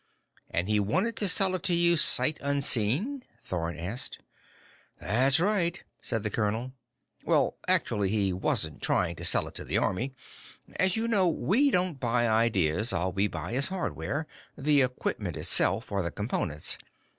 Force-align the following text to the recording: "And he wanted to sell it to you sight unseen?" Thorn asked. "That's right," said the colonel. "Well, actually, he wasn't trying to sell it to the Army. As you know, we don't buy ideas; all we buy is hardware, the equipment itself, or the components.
"And 0.49 0.67
he 0.67 0.79
wanted 0.79 1.15
to 1.17 1.27
sell 1.27 1.53
it 1.53 1.61
to 1.61 1.75
you 1.75 1.95
sight 1.95 2.39
unseen?" 2.41 3.23
Thorn 3.43 3.77
asked. 3.77 4.17
"That's 4.99 5.39
right," 5.39 5.83
said 6.01 6.23
the 6.23 6.31
colonel. 6.31 6.73
"Well, 7.23 7.57
actually, 7.67 8.09
he 8.09 8.33
wasn't 8.33 8.81
trying 8.81 9.15
to 9.17 9.23
sell 9.23 9.47
it 9.47 9.53
to 9.53 9.63
the 9.63 9.77
Army. 9.77 10.15
As 10.77 10.95
you 10.95 11.07
know, 11.07 11.27
we 11.29 11.69
don't 11.69 11.99
buy 11.99 12.27
ideas; 12.27 12.91
all 12.93 13.13
we 13.13 13.27
buy 13.27 13.51
is 13.51 13.67
hardware, 13.67 14.25
the 14.57 14.81
equipment 14.81 15.37
itself, 15.37 15.91
or 15.91 16.01
the 16.01 16.09
components. 16.09 16.79